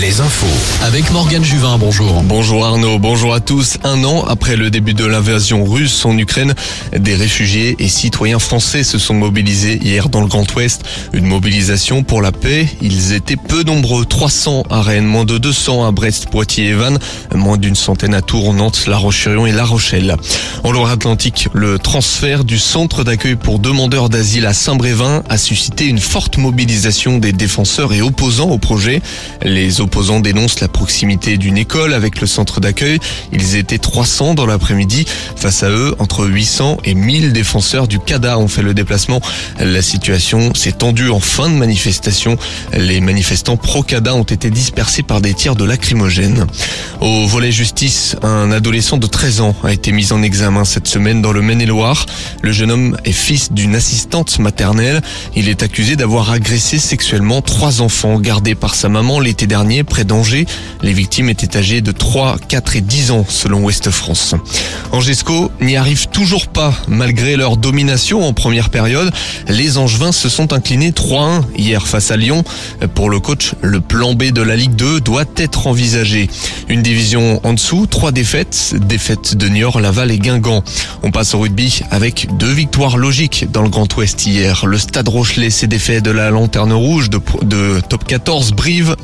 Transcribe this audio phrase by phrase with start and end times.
[0.00, 0.46] les infos.
[0.84, 2.22] Avec Morgane Juvin, bonjour.
[2.22, 3.78] Bonjour Arnaud, bonjour à tous.
[3.82, 6.54] Un an après le début de l'invasion russe en Ukraine,
[6.96, 10.82] des réfugiés et citoyens français se sont mobilisés hier dans le Grand Ouest.
[11.12, 12.68] Une mobilisation pour la paix.
[12.80, 16.98] Ils étaient peu nombreux, 300 à Rennes, moins de 200 à Brest, Poitiers et Vannes,
[17.34, 20.14] moins d'une centaine à Tours, Nantes, La Roche-sur-Yon et La Rochelle.
[20.62, 25.98] En Loire-Atlantique, le transfert du centre d'accueil pour demandeurs d'asile à Saint-Brévin a suscité une
[25.98, 29.02] forte mobilisation des défenseurs et opposants au projet.
[29.88, 32.98] Opposants dénoncent la proximité d'une école avec le centre d'accueil.
[33.32, 35.06] Ils étaient 300 dans l'après-midi.
[35.34, 39.22] Face à eux, entre 800 et 1000 défenseurs du CADA ont fait le déplacement.
[39.58, 42.36] La situation s'est tendue en fin de manifestation.
[42.74, 46.46] Les manifestants pro-CADA ont été dispersés par des tirs de lacrymogènes.
[47.00, 51.22] Au volet justice, un adolescent de 13 ans a été mis en examen cette semaine
[51.22, 52.04] dans le Maine-et-Loire.
[52.42, 55.00] Le jeune homme est fils d'une assistante maternelle.
[55.34, 60.04] Il est accusé d'avoir agressé sexuellement trois enfants gardés par sa maman l'été dernier près
[60.04, 60.46] d'Angers.
[60.82, 64.34] Les victimes étaient âgées de 3, 4 et 10 ans selon Ouest France.
[64.92, 69.12] Angesco n'y arrive toujours pas malgré leur domination en première période.
[69.48, 72.44] Les Angevins se sont inclinés 3-1 hier face à Lyon.
[72.94, 76.28] Pour le coach, le plan B de la Ligue 2 doit être envisagé.
[76.68, 80.62] Une division en dessous, trois défaites, défaites de Niort, Laval et Guingamp.
[81.02, 84.66] On passe au rugby avec deux victoires logiques dans le Grand Ouest hier.
[84.66, 88.96] Le Stade Rochelet s'est défait de la Lanterne Rouge de, de top 14 Brive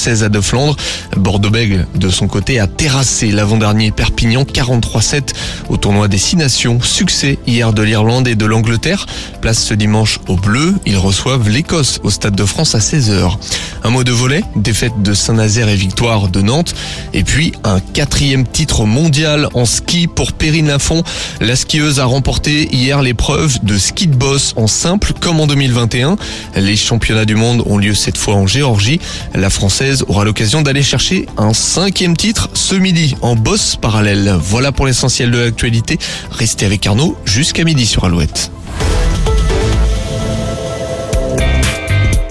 [0.00, 0.76] 32-16 à De Flandre.
[1.16, 5.34] Bordeaux-Bègles, de son côté, a terrassé l'avant-dernier Perpignan 43-7
[5.68, 6.80] au tournoi des Six Nations.
[6.80, 9.06] Succès hier de l'Irlande et de l'Angleterre.
[9.40, 10.74] Place ce dimanche au bleu.
[10.86, 13.36] Ils reçoivent l'Écosse au Stade de France à 16h.
[13.84, 16.74] Un mot de volet, défaite de Saint-Nazaire et victoire de Nantes.
[17.12, 21.02] Et puis un quatrième titre mondial en ski pour Perrine Lafont.
[21.40, 26.16] La skieuse a remporté hier l'épreuve de ski de boss en simple comme en 2021.
[26.56, 29.00] Les championnats du monde ont lieu cette fois en Géorgie.
[29.34, 34.36] La française aura l'occasion d'aller chercher un cinquième titre ce midi en boss parallèle.
[34.40, 35.98] Voilà pour l'essentiel de l'actualité.
[36.30, 38.50] Restez avec Arnaud jusqu'à midi sur Alouette.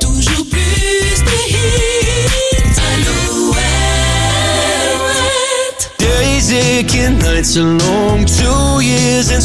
[0.00, 2.80] Toujours plus de hits.
[2.94, 3.64] Alouette.
[5.98, 9.42] Days aching, nights are long, two years and